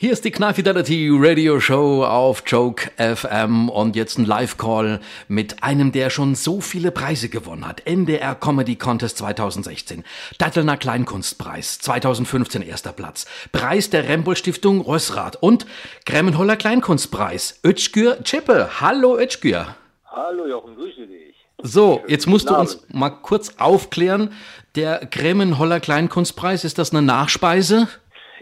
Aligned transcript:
Hier 0.00 0.12
ist 0.12 0.24
die 0.24 0.30
Knall 0.30 0.54
Fidelity 0.54 1.10
Radio 1.12 1.58
Show 1.58 2.04
auf 2.04 2.44
Joke 2.46 2.88
FM 2.98 3.68
und 3.68 3.96
jetzt 3.96 4.16
ein 4.16 4.26
Live-Call 4.26 5.00
mit 5.26 5.64
einem, 5.64 5.90
der 5.90 6.08
schon 6.08 6.36
so 6.36 6.60
viele 6.60 6.92
Preise 6.92 7.28
gewonnen 7.28 7.66
hat. 7.66 7.84
NDR 7.84 8.36
Comedy 8.36 8.76
Contest 8.76 9.18
2016, 9.18 10.04
Dattelner 10.38 10.76
Kleinkunstpreis 10.76 11.80
2015 11.80 12.62
erster 12.62 12.92
Platz, 12.92 13.26
Preis 13.50 13.90
der 13.90 14.08
Rembol 14.08 14.36
Stiftung 14.36 14.82
Rösrath 14.82 15.34
und 15.34 15.66
Gremmenholler 16.06 16.54
Kleinkunstpreis. 16.54 17.58
Özgür 17.66 18.22
Chippe. 18.22 18.80
Hallo 18.80 19.18
Özgür. 19.18 19.74
Hallo 20.06 20.46
Jochen, 20.46 20.76
grüße 20.76 21.08
dich. 21.08 21.34
So, 21.60 22.04
jetzt 22.06 22.28
musst 22.28 22.48
du 22.48 22.54
uns 22.54 22.86
mal 22.92 23.10
kurz 23.10 23.54
aufklären. 23.58 24.30
Der 24.76 25.04
Gremmenholler 25.10 25.80
Kleinkunstpreis, 25.80 26.62
ist 26.62 26.78
das 26.78 26.92
eine 26.92 27.02
Nachspeise? 27.02 27.88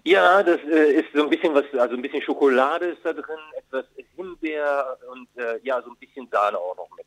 Ja, 0.07 0.41
das 0.41 0.61
äh, 0.70 1.00
ist 1.00 1.09
so 1.12 1.25
ein 1.25 1.30
bisschen 1.30 1.52
was, 1.52 1.64
also 1.77 1.96
ein 1.96 2.00
bisschen 2.02 2.23
Schokolade 2.23 2.86
ist 2.86 3.00
da 3.02 3.12
drin, 3.12 3.25
etwas 3.59 3.87
Himbeer 4.14 4.97
und 5.10 5.27
äh, 5.37 5.59
ja, 5.64 5.83
so 5.83 5.91
ein 5.91 5.97
bisschen 5.98 6.28
Sahne 6.30 6.56
auch 6.56 6.77
noch 6.77 6.88
mit. 6.97 7.06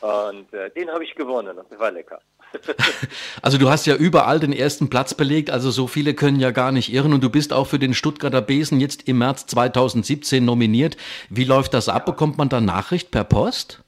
Und 0.00 0.52
äh, 0.52 0.70
den 0.70 0.90
habe 0.90 1.04
ich 1.04 1.14
gewonnen 1.14 1.56
und 1.56 1.78
war 1.78 1.92
lecker. 1.92 2.20
also 3.42 3.58
du 3.58 3.70
hast 3.70 3.86
ja 3.86 3.94
überall 3.94 4.40
den 4.40 4.52
ersten 4.52 4.90
Platz 4.90 5.14
belegt, 5.14 5.50
also 5.50 5.70
so 5.70 5.86
viele 5.86 6.14
können 6.14 6.40
ja 6.40 6.50
gar 6.50 6.72
nicht 6.72 6.92
irren 6.92 7.12
und 7.12 7.22
du 7.22 7.30
bist 7.30 7.52
auch 7.52 7.68
für 7.68 7.78
den 7.78 7.94
Stuttgarter 7.94 8.42
Besen 8.42 8.80
jetzt 8.80 9.06
im 9.06 9.18
März 9.18 9.46
2017 9.46 10.44
nominiert. 10.44 10.96
Wie 11.28 11.44
läuft 11.44 11.74
das 11.74 11.88
ab? 11.88 12.06
Bekommt 12.06 12.38
man 12.38 12.48
da 12.48 12.60
Nachricht 12.60 13.12
per 13.12 13.22
Post? 13.22 13.84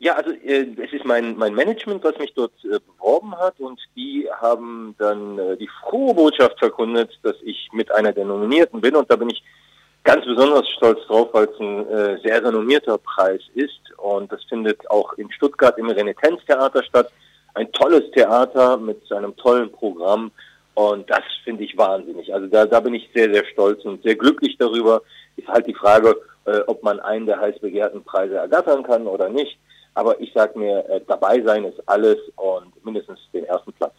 Ja, 0.00 0.14
also 0.14 0.30
äh, 0.30 0.66
es 0.80 0.92
ist 0.92 1.04
mein, 1.04 1.36
mein 1.36 1.54
Management, 1.54 2.04
was 2.04 2.16
mich 2.18 2.32
dort 2.34 2.52
äh, 2.64 2.78
beworben 2.78 3.36
hat 3.36 3.58
und 3.58 3.80
die 3.96 4.28
haben 4.40 4.94
dann 4.98 5.38
äh, 5.38 5.56
die 5.56 5.68
frohe 5.82 6.14
Botschaft 6.14 6.58
verkündet, 6.58 7.18
dass 7.24 7.34
ich 7.42 7.68
mit 7.72 7.90
einer 7.90 8.12
der 8.12 8.24
Nominierten 8.24 8.80
bin 8.80 8.94
und 8.94 9.10
da 9.10 9.16
bin 9.16 9.30
ich 9.30 9.42
ganz 10.04 10.24
besonders 10.24 10.68
stolz 10.76 11.04
drauf, 11.06 11.30
weil 11.32 11.46
es 11.46 11.58
ein 11.58 11.88
äh, 11.88 12.18
sehr 12.22 12.44
renommierter 12.44 12.98
Preis 12.98 13.40
ist 13.54 13.80
und 13.96 14.30
das 14.30 14.42
findet 14.44 14.88
auch 14.88 15.14
in 15.14 15.30
Stuttgart 15.32 15.76
im 15.78 15.90
Renitenztheater 15.90 16.84
statt. 16.84 17.10
Ein 17.54 17.72
tolles 17.72 18.08
Theater 18.12 18.76
mit 18.76 19.10
einem 19.10 19.36
tollen 19.36 19.72
Programm 19.72 20.30
und 20.74 21.10
das 21.10 21.24
finde 21.42 21.64
ich 21.64 21.76
wahnsinnig. 21.76 22.32
Also 22.32 22.46
da, 22.46 22.66
da 22.66 22.78
bin 22.78 22.94
ich 22.94 23.10
sehr, 23.12 23.32
sehr 23.32 23.44
stolz 23.46 23.84
und 23.84 24.00
sehr 24.04 24.14
glücklich 24.14 24.56
darüber. 24.58 25.02
Ist 25.36 25.48
halt 25.48 25.66
die 25.66 25.74
Frage, 25.74 26.16
äh, 26.44 26.60
ob 26.68 26.84
man 26.84 27.00
einen 27.00 27.26
der 27.26 27.40
heiß 27.40 27.58
begehrten 27.58 28.04
Preise 28.04 28.36
ergattern 28.36 28.84
kann 28.84 29.08
oder 29.08 29.28
nicht. 29.28 29.58
Aber 29.98 30.20
ich 30.20 30.32
sage 30.32 30.56
mir, 30.56 30.88
äh, 30.88 31.00
dabei 31.08 31.42
sein 31.42 31.64
ist 31.64 31.82
alles 31.88 32.18
und 32.36 32.84
mindestens 32.84 33.18
den 33.32 33.44
ersten 33.46 33.72
Platz. 33.72 33.94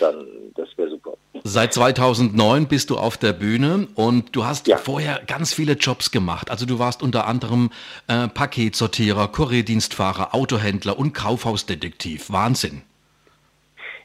Dann, 0.00 0.26
das 0.54 0.66
wäre 0.78 0.88
super. 0.88 1.12
Seit 1.44 1.74
2009 1.74 2.68
bist 2.68 2.88
du 2.88 2.96
auf 2.96 3.18
der 3.18 3.34
Bühne 3.34 3.86
und 3.94 4.34
du 4.34 4.46
hast 4.46 4.66
ja. 4.66 4.78
vorher 4.78 5.20
ganz 5.26 5.52
viele 5.52 5.74
Jobs 5.74 6.10
gemacht. 6.10 6.50
Also 6.50 6.64
du 6.64 6.78
warst 6.78 7.02
unter 7.02 7.26
anderem 7.26 7.70
äh, 8.08 8.28
Paketsortierer, 8.28 9.28
Kurierdienstfahrer, 9.28 10.34
Autohändler 10.34 10.98
und 10.98 11.12
Kaufhausdetektiv. 11.12 12.32
Wahnsinn. 12.32 12.80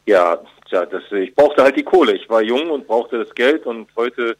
Ja, 0.05 0.39
ja 0.69 0.85
das, 0.85 1.03
ich 1.11 1.33
brauchte 1.33 1.63
halt 1.63 1.77
die 1.77 1.83
Kohle. 1.83 2.11
Ich 2.17 2.29
war 2.29 2.41
jung 2.41 2.69
und 2.71 2.87
brauchte 2.87 3.23
das 3.23 3.33
Geld 3.33 3.65
und 3.65 3.87
heute 3.95 4.35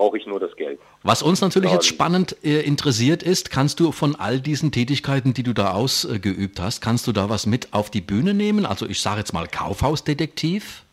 brauche 0.00 0.16
ich 0.16 0.26
nur 0.26 0.40
das 0.40 0.56
Geld. 0.56 0.80
Was 1.02 1.22
uns 1.22 1.42
natürlich 1.42 1.70
jetzt 1.70 1.86
spannend 1.86 2.34
äh, 2.42 2.62
interessiert 2.62 3.22
ist, 3.22 3.50
kannst 3.50 3.80
du 3.80 3.92
von 3.92 4.16
all 4.16 4.40
diesen 4.40 4.72
Tätigkeiten, 4.72 5.34
die 5.34 5.42
du 5.42 5.52
da 5.52 5.72
ausgeübt 5.72 6.58
äh, 6.58 6.62
hast, 6.62 6.80
kannst 6.80 7.06
du 7.06 7.12
da 7.12 7.28
was 7.28 7.44
mit 7.44 7.74
auf 7.74 7.90
die 7.90 8.00
Bühne 8.00 8.32
nehmen? 8.32 8.64
Also 8.64 8.86
ich 8.88 9.02
sage 9.02 9.18
jetzt 9.18 9.34
mal 9.34 9.46
Kaufhausdetektiv. 9.46 10.84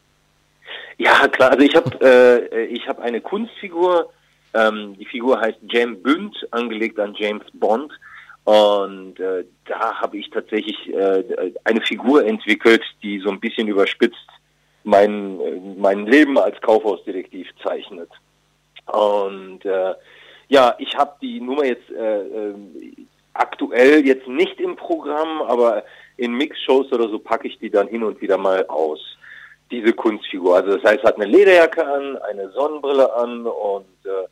Ja, 0.97 1.25
klar. 1.29 1.51
Also 1.51 1.63
ich 1.63 1.73
habe 1.73 1.89
äh, 2.51 2.65
ich 2.65 2.85
habe 2.89 3.01
eine 3.01 3.21
Kunstfigur. 3.21 4.11
Ähm, 4.53 4.97
die 4.99 5.05
Figur 5.05 5.39
heißt 5.39 5.59
James 5.69 6.03
Bünd, 6.03 6.35
angelegt 6.51 6.99
an 6.99 7.15
James 7.17 7.45
Bond. 7.53 7.93
Und 8.43 9.21
äh, 9.21 9.45
da 9.65 10.01
habe 10.01 10.17
ich 10.17 10.29
tatsächlich 10.31 10.77
äh, 10.93 11.23
eine 11.63 11.79
Figur 11.79 12.25
entwickelt, 12.25 12.83
die 13.01 13.19
so 13.19 13.29
ein 13.29 13.39
bisschen 13.39 13.69
überspitzt 13.69 14.27
mein, 14.83 15.39
äh, 15.39 15.61
mein 15.77 16.05
Leben 16.07 16.37
als 16.37 16.59
Kaufhausdetektiv 16.59 17.47
zeichnet. 17.63 18.09
Und 18.87 19.65
äh, 19.65 19.93
ja, 20.49 20.75
ich 20.77 20.95
habe 20.95 21.13
die 21.21 21.41
Nummer 21.41 21.65
jetzt 21.65 21.89
äh, 21.91 22.21
äh, 22.21 22.55
aktuell 23.33 24.05
jetzt 24.05 24.27
nicht 24.27 24.59
im 24.59 24.75
Programm, 24.75 25.41
aber 25.41 25.83
in 26.17 26.33
Mixshows 26.33 26.91
oder 26.91 27.09
so 27.09 27.19
packe 27.19 27.47
ich 27.47 27.59
die 27.59 27.69
dann 27.69 27.87
hin 27.87 28.03
und 28.03 28.21
wieder 28.21 28.37
mal 28.37 28.65
aus. 28.67 28.99
Diese 29.69 29.91
Kunstfigur. 29.91 30.55
Also 30.55 30.77
das 30.77 30.83
heißt, 30.89 31.03
hat 31.03 31.17
eine 31.17 31.25
Lederjacke 31.25 31.85
an, 31.85 32.17
eine 32.29 32.49
Sonnenbrille 32.51 33.13
an 33.13 33.45
und 33.45 34.05
äh, 34.05 34.27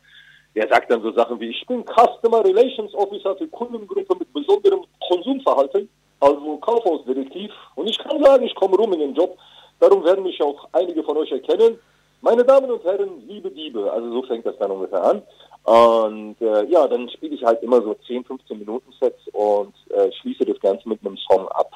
der 0.55 0.69
sagt 0.69 0.89
dann 0.89 1.01
so 1.01 1.11
Sachen 1.11 1.39
wie, 1.41 1.49
ich 1.49 1.65
bin 1.67 1.83
Customer 1.83 2.43
Relations 2.43 2.93
Officer 2.93 3.35
für 3.35 3.47
Kundengruppe 3.47 4.15
mit 4.17 4.31
besonderem 4.33 4.85
Konsumverhalten, 5.05 5.89
also 6.21 6.57
Kaufhausdetektiv. 6.57 7.51
Und 7.75 7.89
ich 7.89 7.99
kann 7.99 8.23
sagen, 8.23 8.45
ich 8.45 8.55
komme 8.55 8.77
rum 8.77 8.93
in 8.93 8.99
den 8.99 9.13
Job. 9.13 9.37
Darum 9.81 10.05
werden 10.05 10.23
mich 10.23 10.41
auch 10.41 10.69
einige 10.71 11.03
von 11.03 11.17
euch 11.17 11.31
erkennen. 11.31 11.77
Meine 12.25 12.43
Damen 12.43 12.71
und 12.71 12.83
Herren, 12.83 13.21
liebe 13.27 13.51
Diebe, 13.51 13.91
also 13.93 14.11
so 14.11 14.23
fängt 14.23 14.47
das 14.47 14.57
dann 14.57 14.71
ungefähr 14.71 15.03
an. 15.03 15.21
Und 15.63 16.41
äh, 16.41 16.65
ja, 16.65 16.87
dann 16.87 17.07
spiele 17.07 17.35
ich 17.35 17.43
halt 17.43 17.61
immer 17.61 17.83
so 17.83 17.95
10, 18.07 18.25
15 18.25 18.57
Minuten 18.57 18.91
Sets 18.99 19.27
und 19.31 19.75
äh, 19.91 20.11
schließe 20.11 20.43
das 20.43 20.59
Ganze 20.59 20.89
mit 20.89 21.05
einem 21.05 21.17
Song 21.17 21.47
ab. 21.49 21.71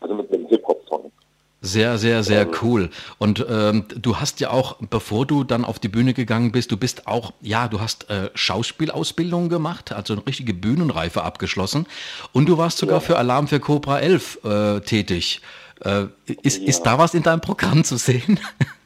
Also 0.00 0.16
mit 0.16 0.34
einem 0.34 0.48
Hip-Hop-Song. 0.48 1.12
Sehr, 1.60 1.96
sehr, 1.98 2.24
sehr 2.24 2.48
cool. 2.60 2.90
Und 3.18 3.46
ähm, 3.48 3.86
du 3.94 4.16
hast 4.16 4.40
ja 4.40 4.50
auch, 4.50 4.78
bevor 4.80 5.26
du 5.26 5.44
dann 5.44 5.64
auf 5.64 5.78
die 5.78 5.88
Bühne 5.88 6.12
gegangen 6.12 6.50
bist, 6.50 6.72
du 6.72 6.76
bist 6.76 7.06
auch, 7.06 7.32
ja, 7.40 7.68
du 7.68 7.80
hast 7.80 8.10
äh, 8.10 8.30
Schauspielausbildung 8.34 9.48
gemacht, 9.48 9.92
also 9.92 10.14
eine 10.14 10.26
richtige 10.26 10.54
Bühnenreife 10.54 11.22
abgeschlossen. 11.22 11.86
Und 12.32 12.48
du 12.48 12.58
warst 12.58 12.78
sogar 12.78 12.96
ja. 12.96 13.00
für 13.00 13.16
Alarm 13.16 13.46
für 13.46 13.60
Cobra 13.60 14.00
11 14.00 14.44
äh, 14.44 14.80
tätig. 14.80 15.40
Äh, 15.84 16.06
ist, 16.42 16.60
ja. 16.60 16.68
ist 16.68 16.82
da 16.82 16.98
was 16.98 17.14
in 17.14 17.22
deinem 17.22 17.40
Programm 17.40 17.84
zu 17.84 17.96
sehen? 17.96 18.40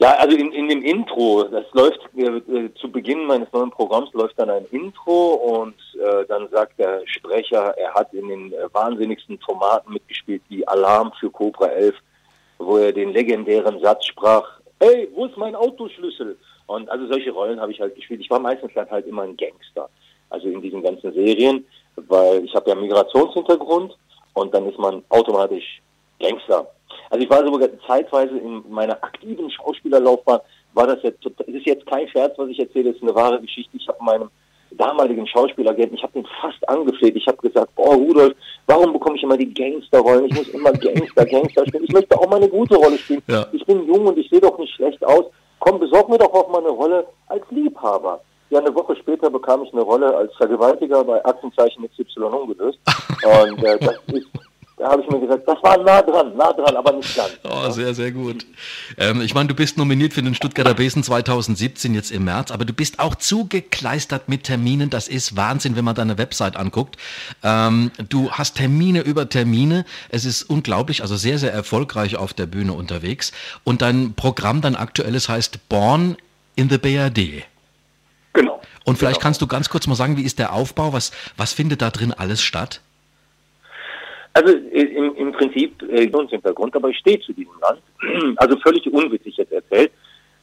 Ja, 0.00 0.14
also 0.16 0.34
in, 0.34 0.50
in 0.52 0.68
dem 0.70 0.82
Intro, 0.82 1.44
das 1.44 1.66
läuft 1.72 2.00
äh, 2.16 2.22
äh, 2.22 2.72
zu 2.74 2.90
Beginn 2.90 3.26
meines 3.26 3.52
neuen 3.52 3.70
Programms 3.70 4.10
läuft 4.14 4.38
dann 4.38 4.48
ein 4.48 4.64
Intro 4.70 5.34
und 5.34 5.74
äh, 5.94 6.24
dann 6.26 6.48
sagt 6.48 6.78
der 6.78 7.02
Sprecher, 7.04 7.76
er 7.76 7.92
hat 7.92 8.10
in 8.14 8.28
den 8.28 8.52
äh, 8.54 8.72
wahnsinnigsten 8.72 9.38
Formaten 9.40 9.92
mitgespielt, 9.92 10.40
wie 10.48 10.66
Alarm 10.66 11.12
für 11.20 11.30
Cobra 11.30 11.66
11, 11.66 11.94
wo 12.56 12.78
er 12.78 12.92
den 12.92 13.12
legendären 13.12 13.78
Satz 13.82 14.06
sprach, 14.06 14.48
hey, 14.80 15.06
wo 15.14 15.26
ist 15.26 15.36
mein 15.36 15.54
Autoschlüssel? 15.54 16.38
Und 16.64 16.88
also 16.88 17.06
solche 17.06 17.32
Rollen 17.32 17.60
habe 17.60 17.72
ich 17.72 17.80
halt 17.82 17.94
gespielt. 17.94 18.22
Ich 18.22 18.30
war 18.30 18.40
meistens 18.40 18.72
dann 18.74 18.90
halt 18.90 19.06
immer 19.06 19.24
ein 19.24 19.36
Gangster, 19.36 19.90
also 20.30 20.48
in 20.48 20.62
diesen 20.62 20.82
ganzen 20.82 21.12
Serien, 21.12 21.66
weil 21.96 22.42
ich 22.42 22.54
habe 22.54 22.70
ja 22.70 22.74
Migrationshintergrund 22.74 23.98
und 24.32 24.54
dann 24.54 24.66
ist 24.66 24.78
man 24.78 25.02
automatisch 25.10 25.82
Gangster. 26.18 26.66
Also 27.10 27.24
ich 27.24 27.30
war 27.30 27.44
sogar 27.44 27.68
zeitweise 27.86 28.36
in 28.38 28.62
meiner 28.68 29.02
aktiven 29.02 29.50
Schauspielerlaufbahn, 29.50 30.40
war 30.74 30.86
das 30.86 31.02
jetzt, 31.02 31.24
das 31.24 31.46
ist 31.46 31.66
jetzt 31.66 31.86
kein 31.86 32.08
Scherz, 32.08 32.38
was 32.38 32.48
ich 32.48 32.58
erzähle, 32.58 32.90
das 32.90 32.96
ist 32.96 33.02
eine 33.02 33.14
wahre 33.14 33.40
Geschichte. 33.40 33.76
Ich 33.76 33.88
habe 33.88 34.02
meinem 34.02 34.30
damaligen 34.72 35.26
Schauspieleragenten, 35.26 35.96
ich 35.96 36.02
habe 36.02 36.12
den 36.12 36.26
fast 36.40 36.68
angefleht. 36.68 37.16
Ich 37.16 37.26
habe 37.26 37.38
gesagt, 37.38 37.74
boah 37.74 37.94
Rudolf, 37.94 38.34
warum 38.66 38.92
bekomme 38.92 39.16
ich 39.16 39.22
immer 39.22 39.36
die 39.36 39.52
Gangsterrollen? 39.52 40.26
Ich 40.26 40.34
muss 40.34 40.48
immer 40.48 40.72
Gangster, 40.72 41.26
Gangster 41.26 41.66
spielen. 41.66 41.84
Ich 41.84 41.92
möchte 41.92 42.16
auch 42.18 42.28
mal 42.28 42.36
eine 42.36 42.48
gute 42.48 42.76
Rolle 42.76 42.98
spielen. 42.98 43.22
Ja. 43.28 43.46
Ich 43.52 43.64
bin 43.66 43.86
jung 43.86 44.06
und 44.06 44.18
ich 44.18 44.28
sehe 44.30 44.40
doch 44.40 44.58
nicht 44.58 44.74
schlecht 44.74 45.04
aus. 45.04 45.26
Komm, 45.58 45.78
besorg 45.78 46.08
mir 46.08 46.18
doch 46.18 46.32
auch 46.32 46.48
mal 46.48 46.60
eine 46.60 46.70
Rolle 46.70 47.06
als 47.26 47.42
Liebhaber. 47.50 48.20
Ja, 48.50 48.58
eine 48.58 48.74
Woche 48.74 48.96
später 48.96 49.30
bekam 49.30 49.62
ich 49.62 49.72
eine 49.72 49.82
Rolle 49.82 50.16
als 50.16 50.34
Vergewaltiger 50.36 51.04
bei 51.04 51.24
Aktenzeichen 51.24 51.88
XY 51.88 52.24
ungelöst. 52.24 52.78
Und 53.24 53.62
äh, 53.62 53.78
das 53.78 53.96
ist 54.12 54.26
da 54.80 54.92
habe 54.92 55.02
ich 55.02 55.10
mir 55.10 55.20
gesagt, 55.20 55.46
das 55.46 55.62
war 55.62 55.76
nah 55.78 56.00
dran, 56.00 56.34
nah 56.36 56.52
dran, 56.54 56.74
aber 56.74 56.92
nicht 56.92 57.14
ganz. 57.14 57.32
Oh, 57.44 57.70
sehr, 57.70 57.94
sehr 57.94 58.12
gut. 58.12 58.46
Ähm, 58.96 59.20
ich 59.20 59.34
meine, 59.34 59.48
du 59.48 59.54
bist 59.54 59.76
nominiert 59.76 60.14
für 60.14 60.22
den 60.22 60.34
Stuttgarter 60.34 60.72
Besen 60.72 61.02
2017 61.02 61.94
jetzt 61.94 62.10
im 62.10 62.24
März, 62.24 62.50
aber 62.50 62.64
du 62.64 62.72
bist 62.72 62.98
auch 62.98 63.14
zugekleistert 63.14 64.30
mit 64.30 64.44
Terminen. 64.44 64.88
Das 64.88 65.06
ist 65.06 65.36
Wahnsinn, 65.36 65.76
wenn 65.76 65.84
man 65.84 65.94
deine 65.94 66.16
Website 66.16 66.56
anguckt. 66.56 66.96
Ähm, 67.42 67.90
du 68.08 68.30
hast 68.30 68.56
Termine 68.56 69.02
über 69.02 69.28
Termine. 69.28 69.84
Es 70.08 70.24
ist 70.24 70.44
unglaublich, 70.44 71.02
also 71.02 71.14
sehr, 71.14 71.38
sehr 71.38 71.52
erfolgreich 71.52 72.16
auf 72.16 72.32
der 72.32 72.46
Bühne 72.46 72.72
unterwegs. 72.72 73.32
Und 73.64 73.82
dein 73.82 74.14
Programm, 74.14 74.62
dein 74.62 74.76
aktuelles 74.76 75.28
heißt 75.28 75.68
Born 75.68 76.16
in 76.56 76.70
the 76.70 76.78
BRD. 76.78 77.44
Genau. 78.32 78.62
Und 78.84 78.96
vielleicht 78.96 79.16
genau. 79.16 79.24
kannst 79.24 79.42
du 79.42 79.46
ganz 79.46 79.68
kurz 79.68 79.86
mal 79.86 79.94
sagen, 79.94 80.16
wie 80.16 80.22
ist 80.22 80.38
der 80.38 80.54
Aufbau? 80.54 80.94
Was, 80.94 81.10
was 81.36 81.52
findet 81.52 81.82
da 81.82 81.90
drin 81.90 82.14
alles 82.14 82.42
statt? 82.42 82.80
Also 84.32 84.54
äh, 84.54 84.82
im, 84.82 85.14
im 85.16 85.32
Prinzip 85.32 85.82
äh, 85.82 86.08
Hintergrund, 86.08 86.74
aber 86.76 86.88
ich 86.88 86.98
stehe 86.98 87.20
zu 87.20 87.32
diesem 87.32 87.54
Land. 87.60 87.80
Also 88.36 88.56
völlig 88.58 88.90
unwitzig 88.92 89.36
jetzt 89.36 89.52
erzählt, 89.52 89.92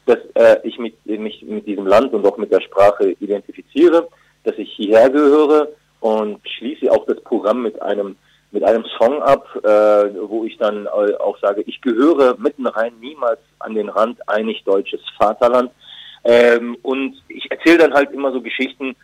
dass 0.05 0.19
äh, 0.35 0.57
ich 0.63 0.77
mit, 0.77 0.93
mich 1.05 1.41
mit 1.43 1.65
diesem 1.65 1.87
Land 1.87 2.13
und 2.13 2.25
auch 2.25 2.37
mit 2.37 2.51
der 2.51 2.61
Sprache 2.61 3.11
identifiziere, 3.19 4.07
dass 4.43 4.57
ich 4.57 4.71
hierher 4.73 5.09
gehöre 5.09 5.69
und 5.99 6.39
schließe 6.47 6.91
auch 6.91 7.05
das 7.05 7.21
Programm 7.21 7.63
mit 7.63 7.81
einem 7.81 8.15
mit 8.51 8.63
einem 8.63 8.85
Song 8.97 9.21
ab, 9.21 9.45
äh, 9.63 9.67
wo 9.67 10.45
ich 10.45 10.57
dann 10.57 10.87
auch 10.87 11.37
sage, 11.39 11.63
ich 11.67 11.81
gehöre 11.81 12.37
mitten 12.39 12.65
rein 12.65 12.93
niemals 13.01 13.39
an 13.59 13.75
den 13.75 13.89
Rand 13.89 14.17
einig 14.27 14.63
deutsches 14.63 15.01
Vaterland. 15.17 15.69
Ähm, 16.23 16.77
und 16.81 17.21
ich 17.27 17.51
erzähle 17.51 17.79
dann 17.79 17.93
halt 17.93 18.11
immer 18.11 18.31
so 18.31 18.41
Geschichten, 18.41 18.95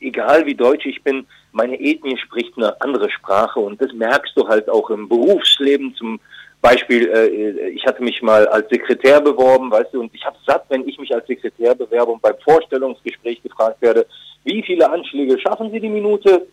egal 0.00 0.46
wie 0.46 0.54
deutsch 0.54 0.86
ich 0.86 1.02
bin, 1.02 1.26
meine 1.52 1.80
Ethnie 1.80 2.16
spricht 2.16 2.56
eine 2.56 2.80
andere 2.80 3.10
Sprache 3.10 3.60
und 3.60 3.80
das 3.80 3.92
merkst 3.92 4.36
du 4.36 4.48
halt 4.48 4.68
auch 4.68 4.90
im 4.90 5.08
Berufsleben. 5.08 5.94
Zum 5.94 6.20
Beispiel, 6.60 7.08
äh, 7.08 7.68
ich 7.70 7.84
hatte 7.86 8.02
mich 8.02 8.22
mal 8.22 8.46
als 8.48 8.68
Sekretär 8.68 9.20
beworben, 9.20 9.70
weißt 9.70 9.92
du, 9.92 10.00
und 10.00 10.14
ich 10.14 10.24
habe 10.24 10.36
satt, 10.46 10.64
wenn 10.68 10.88
ich 10.88 10.98
mich 10.98 11.14
als 11.14 11.26
Sekretär 11.26 11.74
bewerbe 11.74 12.12
und 12.12 12.22
beim 12.22 12.36
Vorstellungsgespräch 12.42 13.42
gefragt 13.42 13.80
werde, 13.82 14.06
wie 14.44 14.62
viele 14.62 14.90
Anschläge 14.90 15.38
schaffen 15.38 15.70
Sie 15.70 15.80
die 15.80 15.88
Minute 15.88 16.46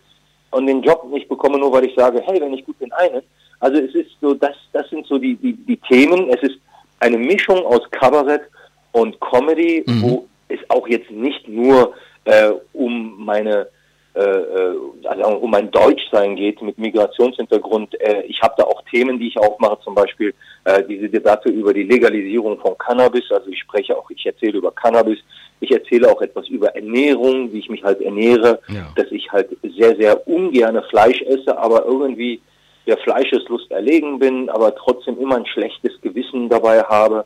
und 0.51 0.67
den 0.67 0.81
Job 0.81 1.06
nicht 1.11 1.29
bekomme, 1.29 1.57
nur 1.57 1.71
weil 1.71 1.85
ich 1.85 1.95
sage, 1.95 2.21
hey, 2.25 2.41
wenn 2.41 2.53
ich 2.53 2.65
gut 2.65 2.79
bin, 2.79 2.91
einen. 2.94 3.21
Also 3.59 3.79
es 3.79 3.94
ist 3.94 4.11
so, 4.21 4.33
das, 4.33 4.56
das 4.73 4.89
sind 4.89 5.06
so 5.06 5.17
die, 5.17 5.35
die, 5.35 5.53
die 5.53 5.77
Themen. 5.77 6.29
Es 6.29 6.41
ist 6.41 6.59
eine 7.00 7.17
Mischung 7.17 7.65
aus 7.65 7.81
Kabarett 7.91 8.44
und 8.91 9.19
Comedy, 9.21 9.83
mhm. 9.85 10.01
wo 10.01 10.27
es 10.47 10.59
auch 10.69 10.88
jetzt 10.88 11.11
nicht 11.11 11.47
nur 11.47 11.94
äh, 12.30 12.52
um 12.74 13.26
meine 13.26 13.68
äh, 14.16 14.22
äh, 14.22 14.76
also 15.06 15.38
um 15.38 15.52
mein 15.52 15.70
Deutschsein 15.72 16.36
geht 16.36 16.62
mit 16.62 16.78
Migrationshintergrund. 16.78 18.00
Äh, 18.02 18.24
ich 18.24 18.42
habe 18.42 18.56
da 18.58 18.64
auch 18.64 18.81
Themen, 18.90 19.20
die 19.20 19.28
ich 19.28 19.38
aufmache, 19.38 19.78
zum 19.84 19.94
Beispiel 19.94 20.34
äh, 20.66 20.84
diese 20.84 21.08
Debatte 21.10 21.50
über 21.50 21.74
die 21.74 21.84
Legalisierung 21.84 22.60
von 22.60 22.78
Cannabis. 22.78 23.31
Also 23.31 23.50
ich 23.50 23.60
spreche 23.60 23.96
auch, 23.96 24.10
ich 24.10 24.26
erzähle 24.26 24.58
über 24.58 24.72
Cannabis. 24.72 25.20
Ich 25.60 25.72
erzähle 25.72 26.10
auch 26.10 26.22
etwas 26.22 26.48
über 26.48 26.76
Ernährung, 26.76 27.54
wie 27.54 27.60
ich 27.60 27.70
mich 27.70 27.84
halt 27.84 28.02
ernähre, 28.02 28.60
ja. 28.68 28.88
dass 28.96 29.12
ich 29.12 29.31
halt 29.31 29.50
sehr, 29.78 29.96
sehr 29.96 30.28
ungerne 30.28 30.81
Fleisch 30.90 31.22
esse, 31.22 31.58
aber 31.58 31.86
irgendwie 31.86 32.42
der 32.88 32.98
Fleischeslust 32.98 33.70
erlegen 33.70 34.20
bin, 34.20 34.50
aber 34.50 34.76
trotzdem 34.76 35.20
immer 35.20 35.36
ein 35.36 35.46
schlechtes 35.46 35.94
Gewissen 36.02 36.50
dabei 36.50 36.81
habe. 36.81 37.26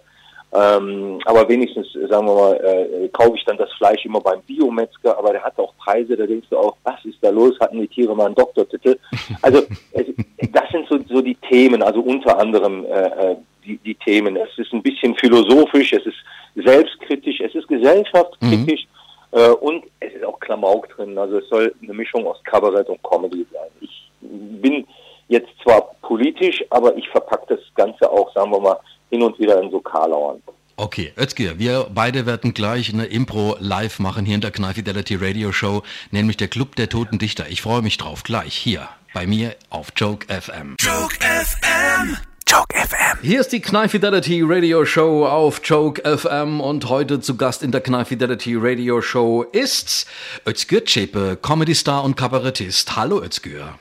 Ähm, 0.56 1.20
aber 1.26 1.50
wenigstens, 1.50 1.88
sagen 1.94 2.28
wir 2.28 2.36
mal, 2.36 2.56
äh, 2.64 3.08
kaufe 3.10 3.36
ich 3.36 3.46
dann 3.46 3.58
das 3.58 3.72
Fleisch 3.74 4.06
immer 4.06 4.22
beim 4.22 4.42
Biometzger, 4.44 5.18
aber 5.18 5.32
der 5.32 5.44
hat 5.44 5.58
auch 5.58 5.74
Preise, 5.78 6.16
da 6.16 6.28
denkst 6.28 6.48
du 6.50 6.58
auch, 6.58 6.76
was 6.84 7.04
ist 7.06 7.18
da 7.22 7.30
los? 7.30 7.60
Hatten 7.60 7.80
die 7.80 7.88
Tiere 7.88 8.16
mal 8.16 8.28
einen 8.28 8.36
Doktortitel? 8.36 8.98
Also 9.42 9.64
es, 9.94 10.06
das 10.52 10.70
sind 10.72 10.88
so, 10.88 11.00
so 11.10 11.22
die 11.22 11.36
Themen, 11.36 11.82
also 11.82 12.02
unter 12.02 12.38
anderem 12.38 12.86
äh, 12.86 13.32
äh, 13.32 13.36
die, 13.66 13.78
die 13.78 13.96
Themen. 13.96 14.36
Es 14.36 14.56
ist 14.58 14.72
ein 14.74 14.84
bisschen 14.84 15.16
philosophisch, 15.16 15.92
es 15.94 16.06
ist 16.06 16.18
selbstkritisch, 16.56 17.40
es 17.40 17.56
ist 17.56 17.68
gesellschaftskritisch 17.68 18.86
mhm. 19.32 19.40
äh, 19.40 19.50
und 19.50 19.86
es 20.00 20.14
ist 20.14 20.24
auch 20.24 20.40
Klamauk 20.40 20.90
drin. 20.90 21.18
Also 21.18 21.40
es 21.40 21.50
soll 21.50 21.74
eine 21.82 21.94
Mischung 21.94 22.28
aus 22.28 22.38
Kabarett 22.44 22.90
und 22.90 23.02
Comedy 23.04 23.46
sein. 23.52 23.70
Ich 23.82 24.10
bin 24.22 24.86
jetzt 25.30 25.50
zwar 25.64 25.96
politisch, 26.02 26.64
aber 26.70 26.96
ich 26.96 27.08
verpacke 27.10 27.56
das 27.56 27.60
Ganze 27.76 28.10
auch, 28.10 28.32
sagen 28.34 28.52
wir 28.52 28.60
mal, 28.60 28.80
hin 29.14 29.22
und 29.22 29.38
wieder 29.38 29.62
in 29.62 29.70
so 29.70 29.80
Karlauern. 29.80 30.42
Okay, 30.76 31.14
Özgür, 31.16 31.60
wir 31.60 31.86
beide 31.94 32.26
werden 32.26 32.56
gleich 32.56 32.92
eine 32.92 33.06
Impro 33.06 33.56
live 33.60 34.00
machen 34.00 34.26
hier 34.26 34.34
in 34.34 34.42
der 34.42 34.50
Knall 34.50 34.74
Fidelity 34.74 35.16
Radio 35.16 35.52
Show, 35.52 35.84
nämlich 36.10 36.38
der 36.38 36.48
Club 36.48 36.76
der 36.78 36.90
Toten 36.90 37.20
Dichter. 37.20 37.48
Ich 37.48 37.62
freue 37.62 37.84
mich 37.84 38.00
drauf, 38.00 38.24
gleich 38.24 38.56
hier 38.56 38.90
bei 39.14 39.28
mir 39.28 39.56
auf 39.70 39.90
Joke 39.96 40.26
FM. 40.34 40.78
Joke 40.80 41.16
FM! 41.22 42.18
Joke 42.48 42.76
FM. 42.76 43.20
Hier 43.22 43.40
ist 43.40 43.50
die 43.50 43.62
Knall 43.62 43.88
Fidelity 43.88 44.42
Radio 44.44 44.84
Show 44.84 45.28
auf 45.28 45.62
Joke 45.64 46.02
FM 46.18 46.60
und 46.60 46.90
heute 46.90 47.20
zu 47.20 47.38
Gast 47.38 47.62
in 47.62 47.72
der 47.72 47.82
Knall 47.82 48.06
Fidelity 48.06 48.56
Radio 48.56 49.00
Show 49.02 49.44
ist 49.44 50.08
Özgür 50.48 50.84
Çepe, 50.86 51.38
Comedy 51.40 51.76
Star 51.76 52.04
und 52.04 52.18
Kabarettist. 52.18 52.96
Hallo 52.96 53.22
Özgür. 53.22 53.76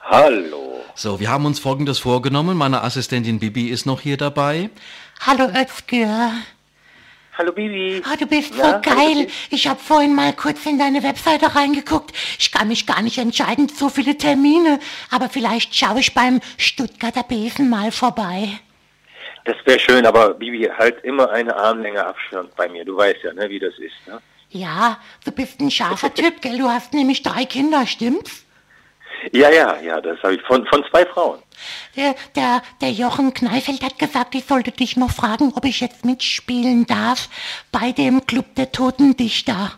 Hallo. 0.00 0.73
So, 0.96 1.18
wir 1.18 1.28
haben 1.28 1.44
uns 1.44 1.58
Folgendes 1.58 1.98
vorgenommen. 1.98 2.56
Meine 2.56 2.82
Assistentin 2.82 3.40
Bibi 3.40 3.68
ist 3.68 3.84
noch 3.84 4.00
hier 4.00 4.16
dabei. 4.16 4.70
Hallo 5.26 5.48
Özgür. 5.60 6.30
Hallo 7.36 7.50
Bibi. 7.50 8.00
Oh, 8.06 8.16
du 8.16 8.26
bist 8.26 8.54
ja, 8.54 8.80
so 8.80 8.90
geil. 8.90 9.26
Ich 9.50 9.66
habe 9.66 9.80
vorhin 9.80 10.14
mal 10.14 10.32
kurz 10.34 10.64
in 10.66 10.78
deine 10.78 11.02
Webseite 11.02 11.56
reingeguckt. 11.56 12.12
Ich 12.38 12.52
kann 12.52 12.68
mich 12.68 12.86
gar 12.86 13.02
nicht 13.02 13.18
entscheiden, 13.18 13.68
so 13.68 13.88
viele 13.88 14.16
Termine. 14.16 14.78
Aber 15.10 15.28
vielleicht 15.28 15.74
schaue 15.74 15.98
ich 15.98 16.14
beim 16.14 16.40
Stuttgarter 16.58 17.24
Besen 17.24 17.68
mal 17.68 17.90
vorbei. 17.90 18.50
Das 19.46 19.56
wäre 19.64 19.80
schön, 19.80 20.06
aber 20.06 20.34
Bibi, 20.34 20.70
halt 20.78 21.02
immer 21.02 21.28
eine 21.30 21.56
Armlänge 21.56 22.06
Abstand 22.06 22.54
bei 22.54 22.68
mir. 22.68 22.84
Du 22.84 22.96
weißt 22.96 23.18
ja, 23.24 23.32
ne, 23.32 23.50
wie 23.50 23.58
das 23.58 23.74
ist. 23.80 24.06
Ne? 24.06 24.20
Ja, 24.50 25.00
du 25.24 25.32
bist 25.32 25.60
ein 25.60 25.72
scharfer 25.72 26.14
Typ, 26.14 26.40
gell? 26.40 26.56
Du 26.56 26.68
hast 26.68 26.92
nämlich 26.92 27.24
drei 27.24 27.46
Kinder, 27.46 27.84
stimmt's? 27.84 28.43
Ja, 29.32 29.50
ja, 29.50 29.80
ja, 29.80 30.00
das 30.00 30.22
habe 30.22 30.34
ich 30.34 30.42
von, 30.42 30.66
von 30.66 30.84
zwei 30.90 31.06
Frauen. 31.06 31.40
Der, 31.96 32.14
der, 32.34 32.62
der 32.80 32.90
Jochen 32.90 33.32
Kneifeld 33.32 33.82
hat 33.82 33.98
gesagt, 33.98 34.34
ich 34.34 34.44
sollte 34.44 34.72
dich 34.72 34.96
noch 34.96 35.10
fragen, 35.10 35.52
ob 35.54 35.64
ich 35.64 35.80
jetzt 35.80 36.04
mitspielen 36.04 36.86
darf 36.86 37.28
bei 37.70 37.92
dem 37.92 38.26
Club 38.26 38.54
der 38.56 38.72
Toten 38.72 39.16
Dichter. 39.16 39.72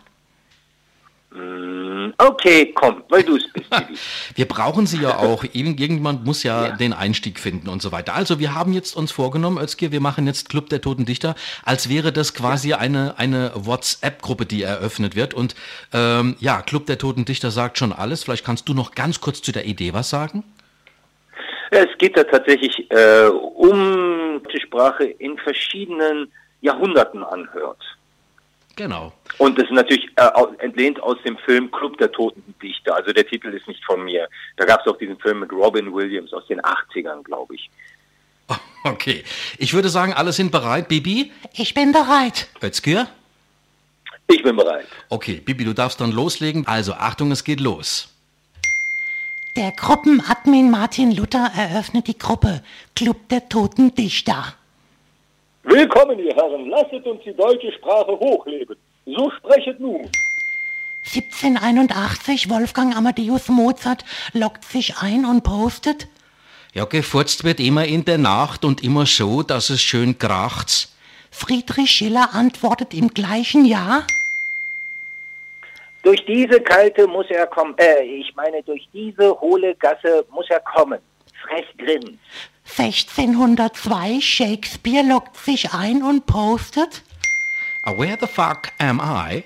Mm, 1.31 2.12
okay, 2.19 2.73
komm, 2.75 3.02
weil 3.08 3.23
du 3.23 3.37
es 3.37 3.52
bist. 3.52 3.67
wir 4.34 4.46
brauchen 4.46 4.87
sie 4.87 5.00
ja 5.02 5.19
auch. 5.19 5.44
Irgendjemand 5.52 6.25
muss 6.25 6.43
ja, 6.43 6.69
ja, 6.69 6.76
den 6.76 6.93
Einstieg 6.93 7.40
finden 7.40 7.69
und 7.69 7.82
so 7.82 7.93
weiter. 7.93 8.14
Also 8.14 8.38
wir 8.38 8.55
haben 8.55 8.73
jetzt 8.73 8.96
uns 8.96 9.12
vorgenommen, 9.12 9.58
Özgir, 9.58 9.93
wir 9.93 10.00
machen 10.00 10.26
jetzt 10.26 10.49
Club 10.49 10.69
der 10.69 10.81
Toten 10.81 11.05
Dichter, 11.05 11.34
als 11.64 11.88
wäre 11.88 12.12
das 12.12 12.32
quasi 12.32 12.75
eine, 12.75 13.19
eine 13.19 13.52
WhatsApp-Gruppe, 13.55 14.46
die 14.46 14.62
eröffnet 14.62 15.17
wird. 15.17 15.34
Und 15.34 15.55
ähm, 15.93 16.37
ja, 16.38 16.62
Club 16.62 16.87
der 16.87 16.99
Toten 16.99 17.25
Dichter 17.25 17.50
sagt 17.50 17.78
schon 17.78 17.93
alles. 17.93 18.25
Vielleicht 18.25 18.44
kannst 18.44 18.69
du 18.69 18.75
noch 18.75 18.94
ganz 18.94 19.20
kurz 19.20 19.43
zu 19.43 19.52
der 19.52 19.67
Idee 19.67 19.93
was 19.93 20.08
sagen? 20.08 20.44
Es 21.70 21.88
geht 21.99 22.17
da 22.17 22.23
tatsächlich 22.25 22.90
äh, 22.90 23.26
um 23.26 24.40
die 24.55 24.61
Sprache 24.61 25.05
in 25.05 25.37
verschiedenen 25.38 26.32
Jahrhunderten 26.61 27.25
anhört. 27.25 27.96
Genau. 28.76 29.12
Und 29.38 29.58
das 29.58 29.64
ist 29.64 29.73
natürlich 29.73 30.06
äh, 30.17 30.28
entlehnt 30.58 31.02
aus 31.02 31.17
dem 31.25 31.38
Film 31.38 31.70
Club 31.70 31.96
der 31.99 32.12
Toten 32.12 32.55
Dichter. 32.62 32.94
Also 32.94 33.12
der 33.12 33.26
Titel 33.26 33.49
ist 33.49 33.67
nicht 33.67 33.82
von 33.84 34.05
mir. 34.05 34.28
Da 34.56 34.67
gab 34.67 34.81
es 34.81 34.87
auch 34.87 34.99
diesen 34.99 35.19
Film 35.19 35.40
mit 35.40 35.50
Robin 35.50 35.93
Williams 35.93 36.32
aus 36.32 36.46
den 36.46 36.61
80ern, 36.61 37.23
glaube 37.25 37.55
ich. 37.55 37.70
Okay. 38.84 39.25
Ich 39.58 39.75
würde 39.75 39.88
sagen, 39.88 40.12
alle 40.12 40.32
sind 40.32 40.52
bereit. 40.52 40.87
Bibi? 40.87 41.32
Ich 41.55 41.75
bin 41.75 41.90
bereit. 41.90 42.49
Özgür? 42.62 43.08
Ich 44.28 44.44
bin 44.44 44.55
bereit. 44.55 44.87
Okay, 45.08 45.40
Bibi, 45.44 45.64
du 45.64 45.73
darfst 45.73 46.00
dann 46.00 46.12
loslegen. 46.12 46.69
Also, 46.69 46.93
Achtung, 46.93 47.32
es 47.32 47.43
geht 47.43 47.58
los. 47.58 48.08
Der 49.56 49.73
Gruppenadmin 49.73 50.70
Martin 50.70 51.11
Luther 51.11 51.50
eröffnet 51.56 52.06
die 52.06 52.17
Gruppe 52.17 52.62
Club 52.94 53.28
der 53.28 53.49
Toten 53.49 53.93
Dichter. 53.94 54.55
Willkommen, 55.69 56.17
ihr 56.21 56.33
Herren, 56.33 56.71
lasset 56.71 57.05
uns 57.07 57.25
die 57.25 57.35
deutsche 57.35 57.73
Sprache 57.73 58.13
hochleben. 58.13 58.77
So 59.05 59.29
sprechet 59.33 59.81
nun. 59.81 60.09
1781 61.05 62.49
Wolfgang 62.49 62.97
Amadeus 62.97 63.49
Mozart 63.49 64.05
lockt 64.33 64.64
sich 64.64 64.99
ein 64.99 65.25
und 65.25 65.43
postet. 65.43 66.07
Ja, 66.73 66.85
gefurzt 66.85 67.43
wird 67.43 67.59
immer 67.59 67.85
in 67.85 68.05
der 68.05 68.19
Nacht 68.19 68.64
und 68.64 68.85
immer 68.85 69.07
so, 69.07 69.43
dass 69.43 69.69
es 69.69 69.83
schön 69.83 70.17
kracht. 70.19 70.88
Friedrich 71.33 71.90
Schiller 71.90 72.33
antwortet 72.33 72.95
im 72.95 73.09
gleichen 73.09 73.64
Jahr. 73.64 74.07
Durch 76.05 76.25
diese 76.26 76.61
kalte 76.61 77.09
muss 77.09 77.26
er 77.29 77.49
kommen, 77.49 77.75
äh, 77.79 78.05
ich 78.05 78.33
meine, 78.37 78.62
durch 78.62 78.88
diese 78.93 79.40
hohle 79.40 79.75
Gasse 79.75 80.25
muss 80.31 80.49
er 80.49 80.61
kommen. 80.61 81.00
Frech 81.43 81.67
drin. 81.76 82.21
1602 82.68 84.20
Shakespeare 84.20 85.06
lockt 85.06 85.37
sich 85.37 85.73
ein 85.73 86.02
und 86.02 86.26
postet. 86.26 87.02
Uh, 87.87 87.96
where 87.96 88.18
the 88.20 88.26
fuck 88.26 88.73
am 88.78 89.00
I? 89.00 89.44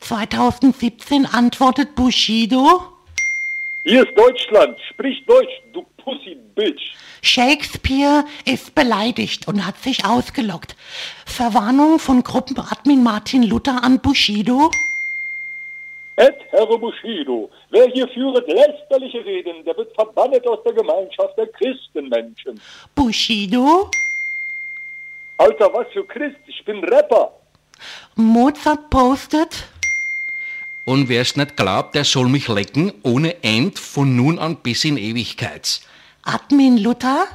2017 0.00 1.26
antwortet 1.26 1.94
Bushido. 1.94 2.82
Hier 3.84 4.06
ist 4.06 4.16
Deutschland, 4.16 4.76
sprich 4.90 5.24
Deutsch, 5.26 5.52
du 5.72 5.84
Pussy 5.96 6.36
Bitch. 6.54 6.94
Shakespeare 7.22 8.24
ist 8.44 8.74
beleidigt 8.74 9.48
und 9.48 9.66
hat 9.66 9.78
sich 9.82 10.04
ausgelockt. 10.04 10.76
Verwarnung 11.26 11.98
von 11.98 12.22
Gruppenadmin 12.22 13.02
Martin 13.02 13.42
Luther 13.42 13.82
an 13.82 14.00
Bushido. 14.00 14.70
Et 16.16 16.36
Herr 16.50 16.66
Bushido, 16.66 17.50
wer 17.70 17.86
hier 17.88 18.06
führet 18.08 18.46
lästerliche 18.46 19.24
Reden, 19.24 19.64
der 19.64 19.76
wird 19.76 19.94
verbannt 19.94 20.46
aus 20.46 20.58
der 20.64 20.72
Gemeinschaft 20.72 21.36
der 21.38 21.46
Christenmenschen. 21.46 22.60
Bushido? 22.94 23.90
Alter, 25.38 25.72
was 25.72 25.86
für 25.92 26.04
Christ, 26.04 26.36
ich 26.46 26.62
bin 26.64 26.84
Rapper. 26.84 27.32
Mozart 28.16 28.90
postet. 28.90 29.66
Und 30.84 31.08
wer 31.08 31.22
es 31.22 31.36
nicht 31.36 31.56
glaubt, 31.56 31.94
der 31.94 32.04
soll 32.04 32.28
mich 32.28 32.48
lecken, 32.48 32.92
ohne 33.02 33.42
End, 33.42 33.78
von 33.78 34.16
nun 34.16 34.38
an 34.38 34.56
bis 34.56 34.84
in 34.84 34.96
Ewigkeit. 34.98 35.80
Admin 36.24 36.78
Luther? 36.78 37.26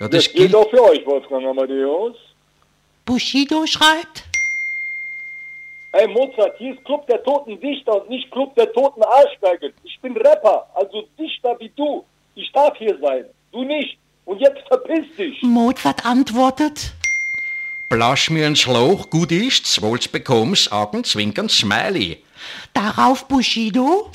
Ja, 0.00 0.08
das, 0.08 0.24
das 0.24 0.32
gilt 0.32 0.54
auch 0.54 0.68
für 0.70 0.82
euch, 0.82 1.06
Wolfgang 1.06 1.46
Amadeus. 1.46 2.16
Bushido 3.04 3.66
schreibt. 3.66 4.24
Hey 5.98 6.08
Mozart, 6.08 6.58
hier 6.58 6.74
ist 6.74 6.84
Club 6.84 7.06
der 7.06 7.22
Toten 7.22 7.58
Dichter 7.58 8.02
und 8.02 8.10
nicht 8.10 8.30
Club 8.30 8.54
der 8.54 8.70
Toten 8.70 9.02
Arschberge. 9.02 9.72
Ich 9.82 9.98
bin 10.02 10.14
Rapper, 10.14 10.66
also 10.74 11.04
Dichter 11.18 11.56
wie 11.58 11.72
du. 11.74 12.04
Ich 12.34 12.52
darf 12.52 12.76
hier 12.76 12.98
sein, 13.00 13.24
du 13.50 13.64
nicht. 13.64 13.96
Und 14.26 14.38
jetzt 14.38 14.60
verpiss 14.68 15.06
dich. 15.16 15.42
Mozart 15.42 16.04
antwortet. 16.04 16.92
Blasch 17.88 18.28
mir 18.28 18.46
ein 18.46 18.56
Schlauch, 18.56 19.08
gut 19.08 19.32
ist's, 19.32 19.80
wohl's 19.80 20.06
bekommst, 20.06 20.70
Augen, 20.70 21.02
Zwinkern, 21.02 21.48
Smiley. 21.48 22.22
Darauf 22.74 23.26
Bushido. 23.26 24.10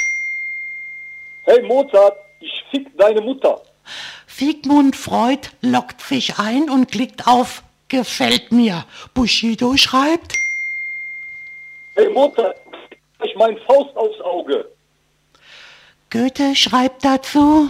Hey 1.46 1.64
Mozart, 1.64 2.16
ich 2.42 2.64
fick 2.70 2.96
deine 2.96 3.22
Mutter. 3.22 3.60
Sigmund 4.28 4.96
Freud 4.96 5.50
lockt 5.62 6.02
sich 6.02 6.38
ein 6.38 6.70
und 6.70 6.92
klickt 6.92 7.26
auf 7.26 7.64
Gefällt 7.88 8.52
mir. 8.52 8.86
Bushido 9.16 9.76
schreibt. 9.76 10.41
Hey 11.96 12.10
Mozart, 12.10 12.56
ich 13.24 13.36
mein 13.36 13.58
Faust 13.68 13.96
aufs 13.96 14.20
Auge. 14.22 14.66
Goethe 16.10 16.56
schreibt 16.56 17.04
dazu. 17.04 17.70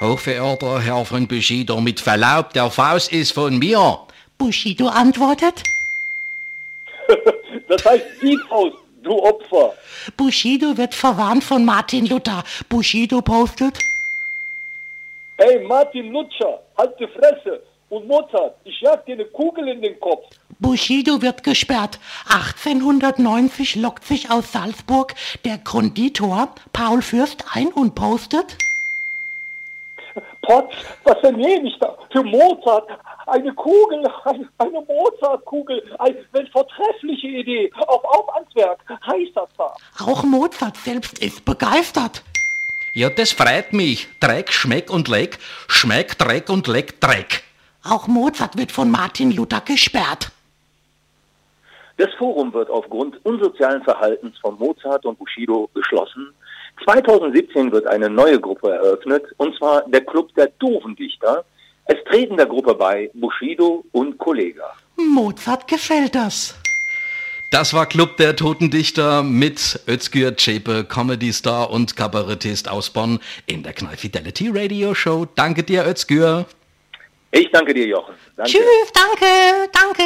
Hochverehrter 0.00 0.80
Herr 0.80 1.04
von 1.04 1.26
Bushido, 1.26 1.80
mit 1.80 2.00
Verlaub, 2.00 2.52
der 2.52 2.70
Faust 2.70 3.12
ist 3.12 3.32
von 3.32 3.58
mir. 3.58 3.98
Bushido 4.38 4.88
antwortet. 4.88 5.62
Das 7.68 7.84
heißt 7.86 8.04
die 8.20 8.38
Faust, 8.48 8.76
du 9.02 9.18
Opfer. 9.18 9.72
Bushido 10.16 10.76
wird 10.76 10.94
verwarnt 10.94 11.42
von 11.42 11.64
Martin 11.64 12.04
Luther. 12.06 12.44
Bushido 12.68 13.22
postet. 13.22 13.78
Hey 15.38 15.64
Martin 15.64 16.12
Lutscher, 16.12 16.60
halt 16.76 16.98
die 17.00 17.06
Fresse. 17.06 17.62
Und 17.88 18.06
Mozart, 18.06 18.56
ich 18.64 18.78
jag 18.80 19.04
dir 19.06 19.14
eine 19.14 19.24
Kugel 19.26 19.68
in 19.68 19.80
den 19.80 19.98
Kopf. 20.00 20.24
Bushido 20.62 21.20
wird 21.20 21.42
gesperrt. 21.42 21.98
1890 22.28 23.76
lockt 23.76 24.04
sich 24.04 24.30
aus 24.30 24.52
Salzburg 24.52 25.14
der 25.44 25.58
Konditor 25.58 26.54
Paul 26.72 27.02
Fürst 27.02 27.44
ein 27.52 27.68
und 27.68 27.94
postet. 27.94 28.56
Potz, 30.42 30.72
was 31.04 31.22
nehme 31.22 31.68
ich 31.68 31.78
da? 31.78 31.96
Für 32.10 32.22
Mozart, 32.22 32.88
eine 33.26 33.52
Kugel, 33.54 34.04
eine, 34.24 34.48
eine 34.58 34.80
Mozartkugel, 34.80 35.82
eine 35.98 36.46
vortreffliche 36.50 37.28
Idee. 37.28 37.70
Auf 37.86 38.04
Aufwandswerk, 38.04 38.80
heißer 39.06 39.46
Zar. 39.56 39.76
Auch 40.00 40.22
Mozart 40.24 40.76
selbst 40.76 41.18
ist 41.18 41.44
begeistert. 41.44 42.22
Ja, 42.94 43.08
das 43.08 43.32
freut 43.32 43.72
mich. 43.72 44.08
Dreck, 44.20 44.52
Schmeck 44.52 44.90
und 44.90 45.08
Leck, 45.08 45.38
Schmeck, 45.68 46.18
Dreck 46.18 46.50
und 46.50 46.66
Leck, 46.66 47.00
Dreck. 47.00 47.42
Auch 47.84 48.06
Mozart 48.06 48.56
wird 48.56 48.70
von 48.70 48.90
Martin 48.90 49.32
Luther 49.32 49.60
gesperrt. 49.60 50.30
Das 52.02 52.12
Forum 52.14 52.52
wird 52.52 52.68
aufgrund 52.68 53.24
unsozialen 53.24 53.80
Verhaltens 53.84 54.36
von 54.40 54.58
Mozart 54.58 55.06
und 55.06 55.16
Bushido 55.20 55.70
geschlossen. 55.72 56.34
2017 56.82 57.70
wird 57.70 57.86
eine 57.86 58.10
neue 58.10 58.40
Gruppe 58.40 58.70
eröffnet, 58.72 59.22
und 59.36 59.56
zwar 59.56 59.88
der 59.88 60.04
Club 60.04 60.34
der 60.34 60.48
doofen 60.58 60.96
Dichter. 60.96 61.44
Es 61.84 62.02
treten 62.10 62.36
der 62.36 62.46
Gruppe 62.46 62.74
bei 62.74 63.08
Bushido 63.14 63.84
und 63.92 64.18
Kollega. 64.18 64.64
Mozart 64.96 65.68
gefällt 65.68 66.16
das. 66.16 66.56
Das 67.52 67.72
war 67.72 67.86
Club 67.86 68.16
der 68.16 68.34
Toten 68.34 68.72
Dichter 68.72 69.22
mit 69.22 69.78
Özgür 69.86 70.36
Zschäpe, 70.36 70.82
Comedy-Star 70.82 71.70
und 71.70 71.94
Kabarettist 71.94 72.68
aus 72.68 72.90
Bonn 72.90 73.20
in 73.46 73.62
der 73.62 73.74
Knall 73.74 73.96
Fidelity 73.96 74.50
Radio 74.52 74.92
Show. 74.92 75.28
Danke 75.36 75.62
dir, 75.62 75.86
Özgür. 75.86 76.46
Ich 77.30 77.48
danke 77.52 77.72
dir, 77.72 77.86
Jochen. 77.86 78.14
Danke. 78.36 78.50
Tschüss, 78.50 78.92
danke, 78.92 79.70
danke. 79.72 80.02